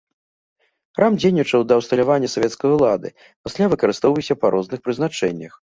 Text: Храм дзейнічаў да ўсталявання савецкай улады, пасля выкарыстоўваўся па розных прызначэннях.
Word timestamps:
Храм 0.99 1.13
дзейнічаў 1.21 1.61
да 1.73 1.77
ўсталявання 1.81 2.31
савецкай 2.35 2.69
улады, 2.79 3.13
пасля 3.45 3.65
выкарыстоўваўся 3.77 4.41
па 4.43 4.47
розных 4.59 4.79
прызначэннях. 4.89 5.53